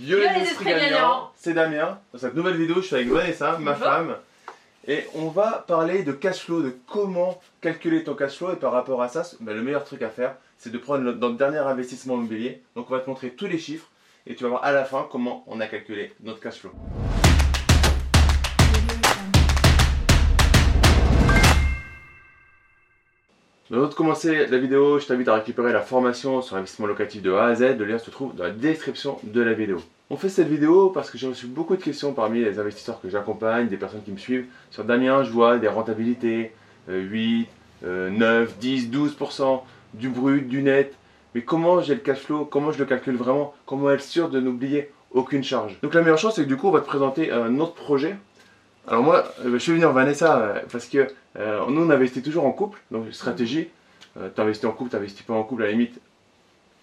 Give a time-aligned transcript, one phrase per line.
[0.00, 1.30] Yo Yo, les les esprits esprits gagnants, gagnants.
[1.36, 1.98] c'est Damien.
[2.12, 3.86] Dans cette nouvelle vidéo, je suis avec Vanessa, ma Bonjour.
[3.86, 4.16] femme.
[4.88, 8.52] Et on va parler de cash flow, de comment calculer ton cash flow.
[8.52, 11.18] Et par rapport à ça, ben, le meilleur truc à faire, c'est de prendre notre,
[11.18, 12.62] notre dernier investissement immobilier.
[12.76, 13.88] Donc on va te montrer tous les chiffres
[14.26, 16.72] et tu vas voir à la fin comment on a calculé notre cash flow.
[23.72, 27.32] Avant de commencer la vidéo, je t'invite à récupérer la formation sur l'investissement locatif de
[27.32, 27.76] A à Z.
[27.78, 29.78] Le lien se trouve dans la description de la vidéo.
[30.10, 33.08] On fait cette vidéo parce que j'ai reçu beaucoup de questions parmi les investisseurs que
[33.08, 34.46] j'accompagne, des personnes qui me suivent.
[34.72, 36.50] Sur Damien, je vois des rentabilités,
[36.88, 37.46] euh, 8,
[37.84, 39.62] euh, 9, 10, 12%,
[39.94, 40.96] du brut, du net.
[41.36, 42.46] Mais comment j'ai le cash flow?
[42.46, 43.54] Comment je le calcule vraiment?
[43.66, 45.78] Comment être sûr de n'oublier aucune charge?
[45.80, 48.16] Donc la meilleure chose, c'est que du coup, on va te présenter un autre projet.
[48.88, 51.08] Alors moi, euh, je suis venu en Vanessa euh, parce que
[51.38, 53.68] euh, nous, on investit toujours en couple, donc stratégie.
[54.16, 56.00] Euh, t'investis en couple, t'investis pas en couple, à la limite,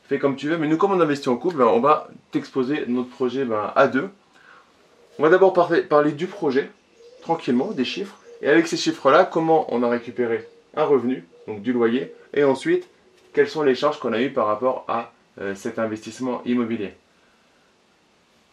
[0.07, 0.57] fais comme tu veux.
[0.57, 3.87] Mais nous, comme on investit en couple, ben, on va t'exposer notre projet ben, à
[3.87, 4.09] deux.
[5.20, 6.70] On va d'abord parler, du projet,
[7.21, 8.17] tranquillement, des chiffres.
[8.41, 12.87] Et avec ces chiffres-là, comment on a récupéré un revenu, donc du loyer, et ensuite,
[13.34, 15.11] quelles sont les charges qu'on a eues par rapport à
[15.55, 16.93] cet investissement immobilier.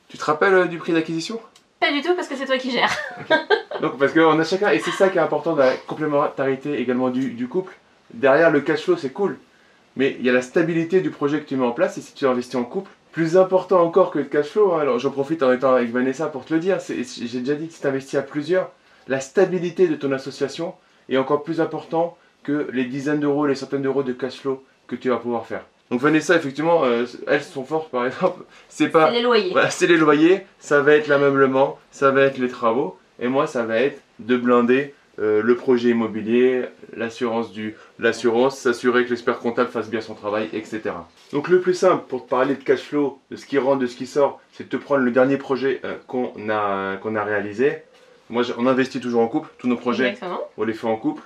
[0.08, 1.38] Tu te rappelles du prix d'acquisition?
[1.84, 2.96] Pas du tout parce que c'est toi qui gères.
[3.82, 7.46] donc, parce qu'on a chacun, et c'est ça qui est important la complémentarité également du,
[7.46, 7.74] couple.
[8.14, 9.36] Derrière le cash flow, c'est cool,
[9.94, 12.14] mais il y a la stabilité du projet que tu mets en place, et si
[12.14, 15.42] tu investis en couple, plus important encore que le cash flow, hein, alors j'en profite
[15.42, 18.14] en étant avec Vanessa pour te le dire, j'ai déjà dit que si tu investis
[18.14, 18.70] à plusieurs,
[19.06, 20.72] la stabilité de ton association
[21.10, 24.96] est encore plus important que les dizaines d'euros, les centaines d'euros de cash flow que
[24.96, 25.66] tu vas pouvoir faire.
[25.90, 29.08] Donc Vanessa, effectivement, euh, elles sont fortes par exemple, c'est pas...
[29.08, 29.50] C'est les loyers.
[29.52, 33.46] Voilà, c'est les loyers, ça va être l'ameublement, ça va être les travaux, et moi
[33.46, 36.62] ça va être de blinder euh, le projet immobilier,
[36.96, 40.80] l'assurance du l'assurance, s'assurer que l'expert comptable fasse bien son travail, etc.
[41.32, 43.86] Donc le plus simple pour te parler de cash flow, de ce qui rentre, de
[43.86, 47.22] ce qui sort, c'est de te prendre le dernier projet euh, qu'on a qu'on a
[47.22, 47.78] réalisé.
[48.30, 50.40] Moi, on investit toujours en couple, tous nos projets Exactement.
[50.56, 51.22] on les fait en couple.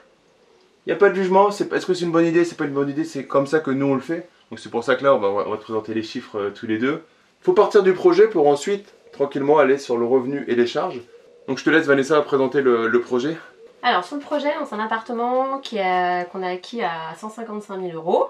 [0.85, 2.65] Il n'y a pas de jugement, c'est- est-ce que c'est une bonne idée, c'est pas
[2.65, 4.29] une bonne idée, c'est comme ça que nous on le fait.
[4.51, 6.79] Donc c'est pour ça que là on va, te présenter les chiffres euh, tous les
[6.79, 7.05] deux.
[7.41, 11.01] faut partir du projet pour ensuite tranquillement aller sur le revenu et les charges.
[11.49, 13.37] Donc je te laisse Vanessa présenter le, projet.
[13.83, 18.29] Alors sur le projet, c'est un appartement qu'on a acquis à 155 000 euros.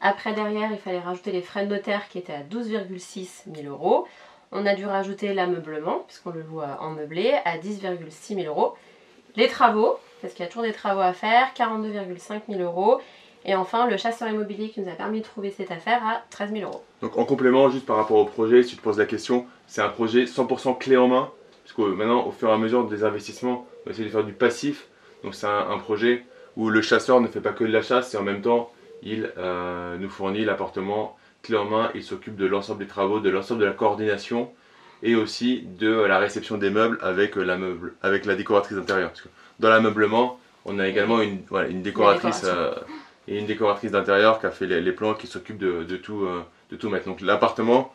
[0.00, 4.06] Après derrière, il fallait rajouter les frais de notaire qui étaient à 12,6 000 euros.
[4.52, 8.74] On a dû rajouter l'ameublement, puisqu'on le loue en meublé, à 10,6 000 euros.
[9.36, 13.00] Les travaux, parce qu'il y a toujours des travaux à faire, 42,5 000 euros.
[13.48, 16.52] Et enfin, le chasseur immobilier qui nous a permis de trouver cette affaire à 13
[16.52, 16.84] 000 euros.
[17.00, 19.80] Donc en complément, juste par rapport au projet, si tu te poses la question, c'est
[19.80, 21.30] un projet 100% clé en main.
[21.64, 24.24] Parce que maintenant, au fur et à mesure des investissements, on va essayer de faire
[24.24, 24.88] du passif.
[25.24, 26.26] Donc c'est un, un projet
[26.58, 28.70] où le chasseur ne fait pas que de la chasse et en même temps,
[29.02, 31.90] il euh, nous fournit l'appartement clé en main.
[31.94, 34.50] Il s'occupe de l'ensemble des travaux, de l'ensemble de la coordination
[35.02, 39.08] et aussi de la réception des meubles avec, euh, la, meuble, avec la décoratrice d'intérieur.
[39.08, 42.44] Parce que dans l'ameublement, on a également une, voilà, une décoratrice.
[43.28, 46.42] Et une décoratrice d'intérieur qui a fait les, plans, qui s'occupe de, de tout, euh,
[46.70, 47.04] de tout mettre.
[47.04, 47.92] Donc l'appartement,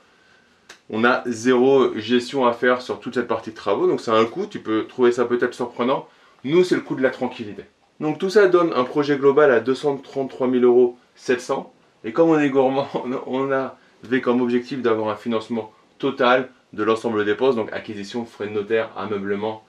[0.89, 4.25] on a zéro gestion à faire sur toute cette partie de travaux, donc c'est un
[4.25, 6.07] coût, tu peux trouver ça peut-être surprenant.
[6.43, 7.63] Nous, c'est le coût de la tranquillité.
[7.99, 11.73] Donc tout ça donne un projet global à 233 000 euros 700.
[12.03, 12.87] Et comme on est gourmand,
[13.27, 18.47] on avait comme objectif d'avoir un financement total de l'ensemble des postes, donc acquisition, frais
[18.47, 19.63] de notaire, ameublement,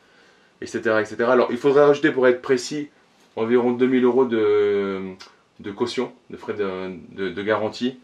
[0.60, 0.96] etc.
[1.00, 1.16] etc.
[1.28, 2.88] Alors il faudrait rajouter, pour être précis,
[3.36, 5.14] environ 2000 euros de,
[5.60, 6.98] de caution, de frais de,
[7.30, 7.98] de- garantie.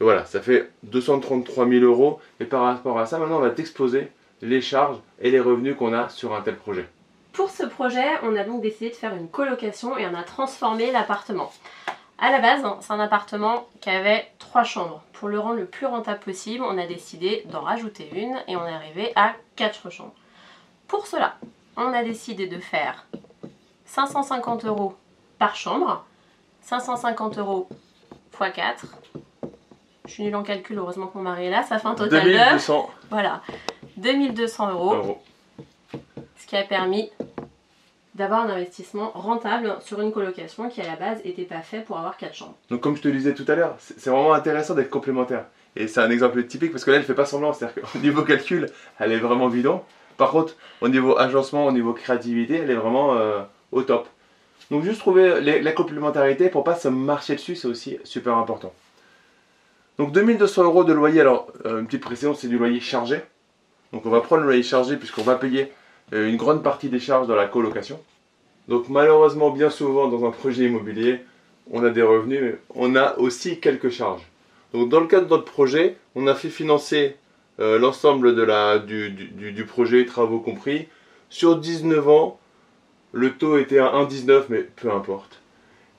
[0.00, 2.20] Et voilà, ça fait 233 000 euros.
[2.40, 4.10] Et par rapport à ça, maintenant, on va t'exposer
[4.42, 6.88] les charges et les revenus qu'on a sur un tel projet.
[7.32, 10.90] Pour ce projet, on a donc décidé de faire une colocation et on a transformé
[10.92, 11.52] l'appartement.
[12.18, 15.02] À la base, c'est un appartement qui avait trois chambres.
[15.14, 18.64] Pour le rendre le plus rentable possible, on a décidé d'en rajouter une et on
[18.66, 20.14] est arrivé à quatre chambres.
[20.86, 21.36] Pour cela,
[21.76, 23.04] on a décidé de faire
[23.86, 24.94] 550 euros
[25.38, 26.04] par chambre,
[26.64, 27.68] 550 euros
[28.40, 28.86] x 4.
[30.06, 32.24] Je suis nulle en calcul, heureusement que mon mari est là, ça fait un total
[32.24, 32.32] de...
[32.32, 33.42] 2200 Voilà,
[33.96, 35.22] 2200 euros euros.
[36.36, 37.10] ce qui a permis
[38.14, 41.98] d'avoir un investissement rentable sur une colocation qui à la base n'était pas fait pour
[41.98, 42.54] avoir 4 chambres.
[42.70, 45.44] Donc comme je te le disais tout à l'heure, c'est c'est vraiment intéressant d'être complémentaire.
[45.76, 47.52] Et c'est un exemple typique parce que là, elle fait pas semblant.
[47.52, 48.68] C'est-à-dire qu'au niveau calcul,
[49.00, 49.82] elle est vraiment bidon.
[50.16, 54.08] Par contre, au niveau agencement, au niveau créativité, elle est vraiment euh, au top.
[54.70, 58.72] Donc juste trouver la complémentarité pour pas se marcher dessus, c'est aussi super important.
[59.98, 61.20] Donc 2200 euros de loyer.
[61.20, 63.20] Alors, euh, une petite précision, c'est du loyer chargé.
[63.92, 65.72] Donc on va prendre le loyer chargé puisqu'on va payer
[66.12, 68.00] euh, une grande partie des charges dans la colocation.
[68.68, 71.20] Donc malheureusement, bien souvent dans un projet immobilier,
[71.70, 74.22] on a des revenus, mais on a aussi quelques charges.
[74.72, 77.16] Donc dans le cadre de notre projet, on a fait financer
[77.60, 78.34] euh, l'ensemble
[78.86, 80.88] du, du, du, projet, travaux compris.
[81.30, 82.40] Sur 19 ans,
[83.14, 85.40] le taux était à 1,19, mais peu importe.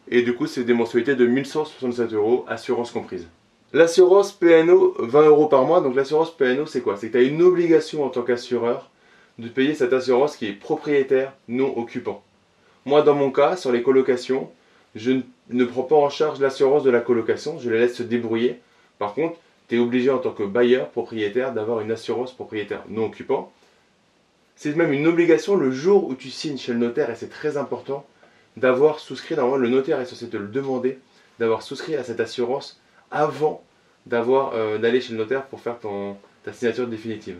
[0.10, 3.28] Et du coup, c'est des mensualités de 1167 euros, assurance comprise.
[3.72, 5.80] L'assurance PNO, 20 euros par mois.
[5.82, 6.98] Donc l'assurance PNO, c'est quoi?
[6.98, 8.92] C'est que tu as une obligation en tant qu'assureur
[9.40, 12.22] de payer cette assurance qui est propriétaire, non occupant.
[12.86, 14.50] Moi, dans mon cas, sur les colocations,
[14.94, 15.14] je
[15.50, 18.60] ne prends pas en charge l'assurance de la colocation, je la laisse se débrouiller.
[19.00, 23.06] Par contre, tu es obligé en tant que bailleur, propriétaire, d'avoir une assurance propriétaire non
[23.06, 23.52] occupant.
[24.56, 27.58] C'est même une obligation le jour où tu signes chez le notaire, et c'est très
[27.58, 28.06] important,
[28.58, 31.00] d'avoir souscrit, normalement le notaire est censé te le demander,
[31.40, 32.80] d'avoir souscrit à cette assurance
[33.12, 33.64] avant
[34.06, 37.38] d'avoir euh, d'aller chez le notaire pour faire ton, ta signature définitive.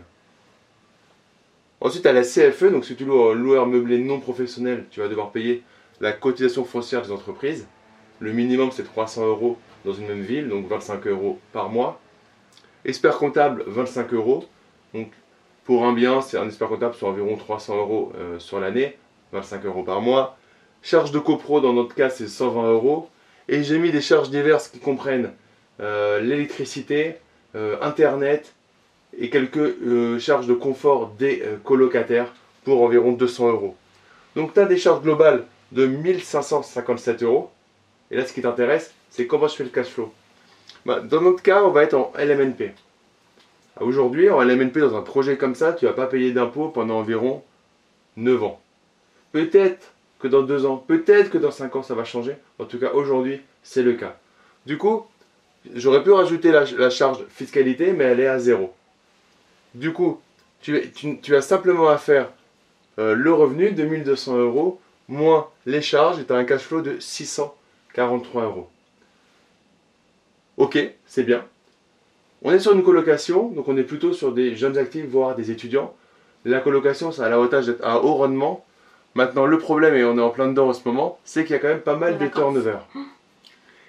[1.80, 5.08] Ensuite, as la CFE, donc si tu loues un loueur meublé non professionnel, tu vas
[5.08, 5.62] devoir payer
[6.00, 7.66] la cotisation foncière des entreprises.
[8.18, 12.00] Le minimum, c'est 300 euros dans une même ville, donc 25 euros par mois.
[12.84, 14.44] Expert comptable, 25 euros.
[14.94, 15.10] Donc,
[15.66, 18.96] pour un bien, c'est un expert comptable sur environ 300 euros euh, sur l'année,
[19.32, 20.38] 25 euros par mois.
[20.80, 23.10] Charge de copro, dans notre cas, c'est 120 euros.
[23.48, 25.32] Et j'ai mis des charges diverses qui comprennent
[25.80, 27.16] euh, l'électricité,
[27.56, 28.54] euh, Internet
[29.18, 32.32] et quelques charges de confort des colocataires
[32.64, 33.74] pour environ 200 euros.
[34.34, 37.50] Donc tu as des charges globales de 1557 euros.
[38.10, 40.12] Et là, ce qui t'intéresse, c'est comment je fais le cash flow.
[40.84, 42.74] Bah, dans notre cas, on va être en LMNP.
[43.80, 46.98] Aujourd'hui, en LMNP, dans un projet comme ça, tu ne vas pas payer d'impôts pendant
[46.98, 47.42] environ
[48.16, 48.60] 9 ans.
[49.32, 52.36] Peut-être que dans 2 ans, peut-être que dans 5 ans, ça va changer.
[52.58, 54.18] En tout cas, aujourd'hui, c'est le cas.
[54.64, 55.04] Du coup,
[55.74, 58.74] j'aurais pu rajouter la, charge fiscalité, mais elle est à 0.
[59.74, 60.20] Du coup,
[60.62, 62.30] tu, as simplement à faire
[62.98, 66.98] euh, le revenu, 2200 euros, moins les charges, et tu as un cash flow de
[66.98, 68.70] 643 euros.
[70.56, 71.44] Ok, c'est bien.
[72.42, 75.50] On est sur une colocation, donc on est plutôt sur des jeunes actifs, voire des
[75.50, 75.94] étudiants.
[76.44, 78.64] La colocation, ça a l'avantage d'être à haut rendement.
[79.14, 81.56] Maintenant, le problème, et on est en plein dedans en ce moment, c'est qu'il y
[81.56, 82.76] a quand même pas mal de turnover.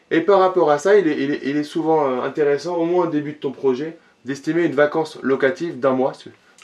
[0.09, 3.37] Et par rapport à ça, il est, souvent euh, intéressant, au moins au début de
[3.37, 6.13] ton projet, d'estimer une vacance locative d'un mois.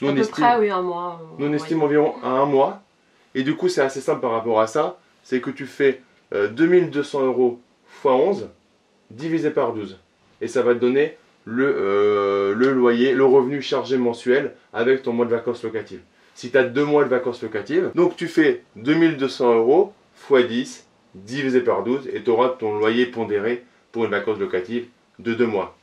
[0.00, 1.20] Nous, à peu estime, près, oui, un mois.
[1.38, 2.80] Nous, on estime environ à un mois.
[3.34, 4.98] Et du coup, c'est assez simple par rapport à ça.
[5.22, 6.00] C'est que tu fais
[6.32, 7.60] 2200 euh, euros
[7.98, 8.48] x 11
[9.10, 9.98] divisé par 12.
[10.40, 15.12] Et ça va te donner le, euh, le loyer, le revenu chargé mensuel avec ton
[15.12, 16.00] mois de vacances locatives.
[16.34, 19.92] Si tu as deux mois de vacances locatives, donc tu fais 2200 euros
[20.30, 24.86] x 10 divisé par 12 et tu auras ton loyer pondéré pour une vacance locative
[25.20, 25.76] de deux mois.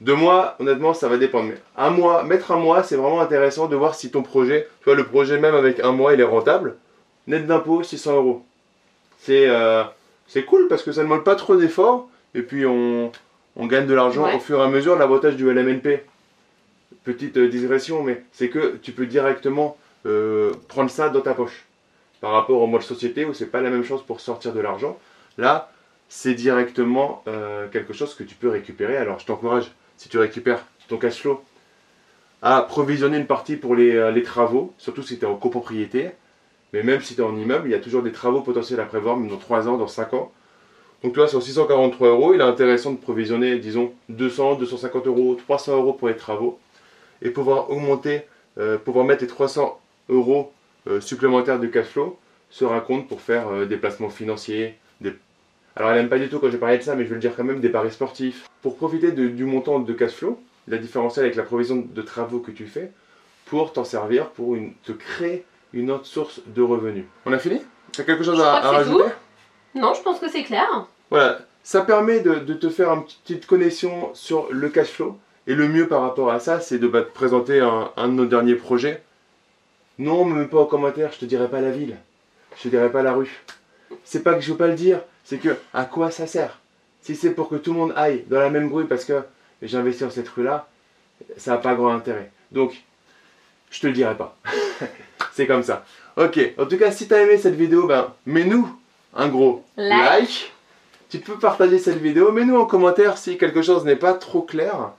[0.00, 1.50] Deux mois, honnêtement, ça va dépendre.
[1.50, 4.84] Mais un mois, mettre un mois, c'est vraiment intéressant de voir si ton projet, tu
[4.84, 6.76] vois, le projet même avec un mois, il est rentable.
[7.26, 8.44] Net d'impôt, 600 euros.
[9.30, 9.84] Euh,
[10.26, 13.10] c'est cool parce que ça ne demande pas trop d'efforts et puis on,
[13.56, 14.96] gagne de l'argent au fur et à mesure.
[14.96, 16.04] L'avantage du LMNP,
[17.04, 21.64] petite euh, digression, mais c'est que tu peux directement euh, prendre ça dans ta poche.
[22.20, 24.98] Par rapport au mode société où c'est pas la même chose pour sortir de l'argent.
[25.36, 25.70] Là,
[26.08, 27.22] c'est directement
[27.72, 28.96] quelque chose que tu peux récupérer.
[28.96, 31.42] Alors je t'encourage si tu récupères ton cash flow,
[32.42, 36.10] à provisionner une partie pour euh, les, travaux, surtout si tu es en copropriété.
[36.72, 38.84] Mais même si tu es en immeuble, il y a toujours des travaux potentiels à
[38.84, 40.32] prévoir, même dans 3 ans, dans 5 ans.
[41.04, 45.36] Donc tu vois, sur 643 euros, il est intéressant de provisionner, disons, 200, 250 euros,
[45.36, 46.58] 300 euros pour les travaux.
[47.22, 48.22] Et pouvoir augmenter,
[48.58, 50.52] euh, pouvoir mettre les 300 euros
[50.88, 52.18] euh, supplémentaires de cash flow
[52.50, 55.12] sur un compte pour faire des placements financiers, des
[55.76, 57.20] alors elle n'aime pas du tout quand j'ai parlé de ça, mais je vais le
[57.20, 58.48] dire quand même, des paris sportifs.
[58.62, 62.52] Pour profiter du montant de cash flow, la différence avec la provision de travaux que
[62.52, 62.92] tu fais,
[63.46, 67.04] pour t'en servir, pour te créer une autre source de revenus.
[67.26, 67.60] On a fini?
[67.92, 69.10] Tu as quelque chose à, rajouter?
[69.74, 70.86] Non, je pense que c'est clair.
[71.10, 75.18] Voilà, ça permet de, te faire une petite connexion sur le cash flow.
[75.46, 78.14] Et le mieux par rapport à ça, c'est de bah, te présenter un, un, de
[78.14, 79.02] nos derniers projets.
[79.98, 81.96] Non, me mets pas en commentaire, je te dirai pas la ville.
[82.56, 83.42] Je te dirai pas la rue.
[84.04, 86.58] C'est pas que je veux pas le dire, c'est que à quoi ça sert?
[87.02, 89.22] Si c'est pour que tout le monde aille dans la même rue parce que
[89.60, 90.68] j'ai investi dans cette rue-là,
[91.36, 92.30] ça n'a pas grand intérêt.
[92.50, 92.82] Donc,
[93.70, 94.36] je te le dirai pas.
[95.32, 95.84] c'est comme ça.
[96.16, 98.68] Ok, en tout cas, si tu as aimé cette vidéo, ben, mets-nous
[99.14, 100.53] un gros like.
[101.14, 104.90] Tu peux partager cette vidéo, mets-nous en commentaire si quelque chose n'est pas trop clair.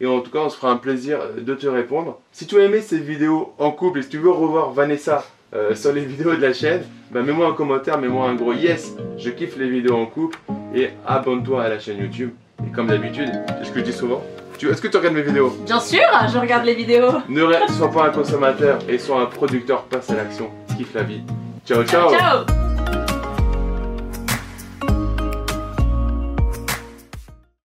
[0.00, 2.18] Et en tout cas, on se fera un plaisir de te répondre.
[2.32, 5.74] Si tu as aimé cette vidéo en couple et si tu veux revoir Vanessa euh,
[5.74, 9.28] sur les vidéos de la chaîne, bah, mets-moi un commentaire, mets-moi un gros yes, je
[9.28, 10.38] kiffe les vidéos en couple
[10.74, 12.30] et abonne-toi à la chaîne YouTube.
[12.66, 14.22] Et comme d'habitude, c'est ce que je dis souvent,
[14.62, 15.50] est-ce que tu regardes mes vidéos?
[15.66, 16.00] Bien sûr,
[16.32, 17.12] je regarde les vidéos.
[17.28, 17.44] Ne
[17.76, 20.48] sois pas un consommateur et sois un producteur, passe à l'action,
[20.78, 21.20] kiffe la vie.
[21.66, 22.10] ciao, ciao.
[22.10, 22.67] ciao.